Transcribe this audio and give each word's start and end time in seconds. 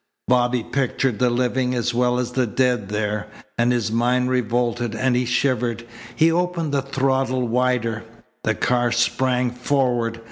Bobby 0.27 0.63
pictured 0.63 1.19
the 1.19 1.29
living 1.29 1.75
as 1.75 1.93
well 1.93 2.17
as 2.17 2.31
the 2.31 2.47
dead 2.47 2.89
there, 2.89 3.27
and 3.55 3.71
his 3.71 3.91
mind 3.91 4.31
revolted, 4.31 4.95
and 4.95 5.15
he 5.15 5.25
shivered. 5.25 5.85
He 6.15 6.31
opened 6.31 6.71
the 6.73 6.81
throttle 6.81 7.47
wider. 7.47 8.03
The 8.43 8.55
car 8.55 8.91
sprang 8.91 9.51
forward. 9.51 10.19